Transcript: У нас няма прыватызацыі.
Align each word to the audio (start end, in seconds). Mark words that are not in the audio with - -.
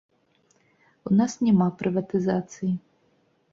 У 1.09 1.13
нас 1.19 1.37
няма 1.49 1.67
прыватызацыі. 1.83 2.73